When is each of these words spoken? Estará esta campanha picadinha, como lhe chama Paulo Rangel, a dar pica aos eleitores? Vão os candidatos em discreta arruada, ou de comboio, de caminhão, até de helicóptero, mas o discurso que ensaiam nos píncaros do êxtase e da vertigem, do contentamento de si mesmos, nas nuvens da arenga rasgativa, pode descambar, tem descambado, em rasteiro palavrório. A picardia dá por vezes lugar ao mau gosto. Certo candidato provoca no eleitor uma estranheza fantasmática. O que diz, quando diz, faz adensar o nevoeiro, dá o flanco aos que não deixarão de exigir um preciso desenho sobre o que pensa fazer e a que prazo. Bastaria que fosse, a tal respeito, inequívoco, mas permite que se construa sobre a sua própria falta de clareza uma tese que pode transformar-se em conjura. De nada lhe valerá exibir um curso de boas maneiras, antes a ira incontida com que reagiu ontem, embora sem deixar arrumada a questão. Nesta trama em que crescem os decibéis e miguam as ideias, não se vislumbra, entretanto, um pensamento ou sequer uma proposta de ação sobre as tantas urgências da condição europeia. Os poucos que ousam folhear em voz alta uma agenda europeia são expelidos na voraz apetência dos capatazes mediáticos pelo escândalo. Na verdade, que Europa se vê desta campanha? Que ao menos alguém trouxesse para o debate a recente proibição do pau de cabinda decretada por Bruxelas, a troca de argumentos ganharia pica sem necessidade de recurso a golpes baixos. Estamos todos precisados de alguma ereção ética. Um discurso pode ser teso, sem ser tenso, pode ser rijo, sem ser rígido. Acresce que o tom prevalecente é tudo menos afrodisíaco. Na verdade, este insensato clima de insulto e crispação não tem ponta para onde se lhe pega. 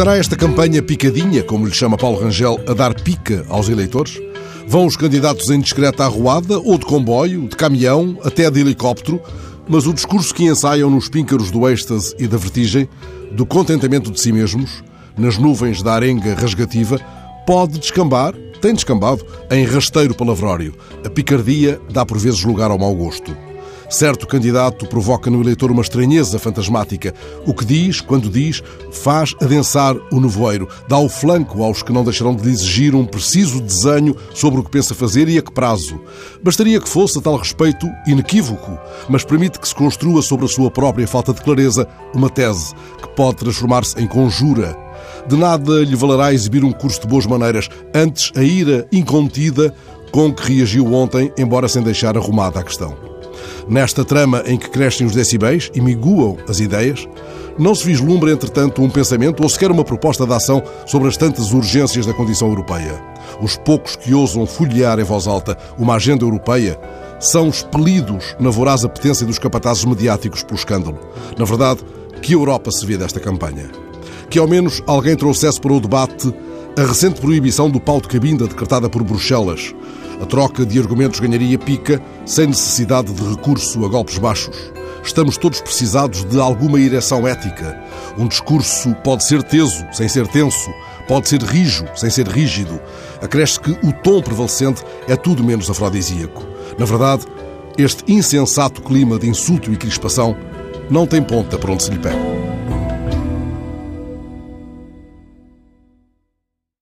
Estará 0.00 0.16
esta 0.16 0.34
campanha 0.34 0.82
picadinha, 0.82 1.42
como 1.42 1.66
lhe 1.66 1.74
chama 1.74 1.98
Paulo 1.98 2.18
Rangel, 2.18 2.58
a 2.66 2.72
dar 2.72 2.94
pica 2.94 3.44
aos 3.50 3.68
eleitores? 3.68 4.18
Vão 4.66 4.86
os 4.86 4.96
candidatos 4.96 5.50
em 5.50 5.60
discreta 5.60 6.04
arruada, 6.04 6.58
ou 6.58 6.78
de 6.78 6.86
comboio, 6.86 7.46
de 7.46 7.54
caminhão, 7.54 8.18
até 8.24 8.50
de 8.50 8.60
helicóptero, 8.60 9.20
mas 9.68 9.86
o 9.86 9.92
discurso 9.92 10.34
que 10.34 10.44
ensaiam 10.44 10.88
nos 10.88 11.10
píncaros 11.10 11.50
do 11.50 11.68
êxtase 11.68 12.14
e 12.18 12.26
da 12.26 12.38
vertigem, 12.38 12.88
do 13.32 13.44
contentamento 13.44 14.10
de 14.10 14.18
si 14.18 14.32
mesmos, 14.32 14.82
nas 15.18 15.36
nuvens 15.36 15.82
da 15.82 15.92
arenga 15.92 16.32
rasgativa, 16.34 16.98
pode 17.46 17.78
descambar, 17.78 18.32
tem 18.62 18.72
descambado, 18.72 19.22
em 19.50 19.66
rasteiro 19.66 20.14
palavrório. 20.14 20.74
A 21.04 21.10
picardia 21.10 21.78
dá 21.92 22.06
por 22.06 22.16
vezes 22.16 22.42
lugar 22.42 22.70
ao 22.70 22.78
mau 22.78 22.94
gosto. 22.94 23.36
Certo 23.90 24.24
candidato 24.24 24.86
provoca 24.86 25.28
no 25.28 25.42
eleitor 25.42 25.68
uma 25.72 25.82
estranheza 25.82 26.38
fantasmática. 26.38 27.12
O 27.44 27.52
que 27.52 27.64
diz, 27.64 28.00
quando 28.00 28.30
diz, 28.30 28.62
faz 28.92 29.34
adensar 29.42 29.96
o 30.12 30.20
nevoeiro, 30.20 30.68
dá 30.88 30.96
o 30.96 31.08
flanco 31.08 31.64
aos 31.64 31.82
que 31.82 31.92
não 31.92 32.04
deixarão 32.04 32.32
de 32.32 32.48
exigir 32.48 32.94
um 32.94 33.04
preciso 33.04 33.60
desenho 33.60 34.16
sobre 34.32 34.60
o 34.60 34.62
que 34.62 34.70
pensa 34.70 34.94
fazer 34.94 35.28
e 35.28 35.36
a 35.38 35.42
que 35.42 35.50
prazo. 35.50 36.00
Bastaria 36.40 36.80
que 36.80 36.88
fosse, 36.88 37.18
a 37.18 37.20
tal 37.20 37.36
respeito, 37.36 37.84
inequívoco, 38.06 38.78
mas 39.08 39.24
permite 39.24 39.58
que 39.58 39.66
se 39.66 39.74
construa 39.74 40.22
sobre 40.22 40.46
a 40.46 40.48
sua 40.48 40.70
própria 40.70 41.08
falta 41.08 41.34
de 41.34 41.42
clareza 41.42 41.88
uma 42.14 42.30
tese 42.30 42.72
que 43.02 43.08
pode 43.16 43.38
transformar-se 43.38 44.00
em 44.00 44.06
conjura. 44.06 44.78
De 45.26 45.36
nada 45.36 45.82
lhe 45.82 45.96
valerá 45.96 46.32
exibir 46.32 46.62
um 46.62 46.72
curso 46.72 47.00
de 47.00 47.08
boas 47.08 47.26
maneiras, 47.26 47.68
antes 47.92 48.30
a 48.36 48.42
ira 48.42 48.86
incontida 48.92 49.74
com 50.12 50.32
que 50.32 50.54
reagiu 50.54 50.92
ontem, 50.94 51.32
embora 51.36 51.68
sem 51.68 51.82
deixar 51.82 52.16
arrumada 52.16 52.60
a 52.60 52.62
questão. 52.62 53.09
Nesta 53.68 54.04
trama 54.04 54.42
em 54.46 54.56
que 54.56 54.70
crescem 54.70 55.06
os 55.06 55.14
decibéis 55.14 55.70
e 55.74 55.80
miguam 55.80 56.36
as 56.48 56.60
ideias, 56.60 57.08
não 57.58 57.74
se 57.74 57.84
vislumbra, 57.84 58.32
entretanto, 58.32 58.82
um 58.82 58.88
pensamento 58.88 59.42
ou 59.42 59.48
sequer 59.48 59.70
uma 59.70 59.84
proposta 59.84 60.26
de 60.26 60.32
ação 60.32 60.62
sobre 60.86 61.08
as 61.08 61.16
tantas 61.16 61.52
urgências 61.52 62.06
da 62.06 62.14
condição 62.14 62.48
europeia. 62.48 63.02
Os 63.40 63.56
poucos 63.56 63.96
que 63.96 64.14
ousam 64.14 64.46
folhear 64.46 64.98
em 64.98 65.04
voz 65.04 65.26
alta 65.26 65.56
uma 65.78 65.94
agenda 65.94 66.24
europeia 66.24 66.80
são 67.18 67.48
expelidos 67.48 68.34
na 68.40 68.50
voraz 68.50 68.84
apetência 68.84 69.26
dos 69.26 69.38
capatazes 69.38 69.84
mediáticos 69.84 70.42
pelo 70.42 70.58
escândalo. 70.58 70.98
Na 71.36 71.44
verdade, 71.44 71.80
que 72.22 72.34
Europa 72.34 72.70
se 72.70 72.84
vê 72.86 72.96
desta 72.96 73.20
campanha? 73.20 73.70
Que 74.30 74.38
ao 74.38 74.48
menos 74.48 74.82
alguém 74.86 75.16
trouxesse 75.16 75.60
para 75.60 75.72
o 75.72 75.80
debate 75.80 76.32
a 76.78 76.82
recente 76.82 77.20
proibição 77.20 77.68
do 77.68 77.80
pau 77.80 78.00
de 78.00 78.08
cabinda 78.08 78.46
decretada 78.46 78.88
por 78.88 79.02
Bruxelas, 79.02 79.74
a 80.20 80.26
troca 80.26 80.66
de 80.66 80.78
argumentos 80.78 81.18
ganharia 81.18 81.58
pica 81.58 82.00
sem 82.26 82.46
necessidade 82.46 83.12
de 83.12 83.22
recurso 83.22 83.84
a 83.84 83.88
golpes 83.88 84.18
baixos. 84.18 84.72
Estamos 85.02 85.38
todos 85.38 85.60
precisados 85.60 86.24
de 86.24 86.38
alguma 86.38 86.78
ereção 86.78 87.26
ética. 87.26 87.82
Um 88.18 88.28
discurso 88.28 88.94
pode 89.02 89.24
ser 89.24 89.42
teso, 89.42 89.84
sem 89.92 90.08
ser 90.08 90.26
tenso, 90.28 90.70
pode 91.08 91.28
ser 91.28 91.42
rijo, 91.42 91.86
sem 91.96 92.10
ser 92.10 92.28
rígido. 92.28 92.78
Acresce 93.22 93.58
que 93.58 93.70
o 93.70 93.92
tom 93.92 94.20
prevalecente 94.20 94.82
é 95.08 95.16
tudo 95.16 95.42
menos 95.42 95.70
afrodisíaco. 95.70 96.44
Na 96.78 96.84
verdade, 96.84 97.24
este 97.78 98.04
insensato 98.12 98.82
clima 98.82 99.18
de 99.18 99.28
insulto 99.28 99.72
e 99.72 99.76
crispação 99.76 100.36
não 100.90 101.06
tem 101.06 101.22
ponta 101.22 101.58
para 101.58 101.72
onde 101.72 101.82
se 101.82 101.90
lhe 101.90 101.98
pega. 101.98 102.59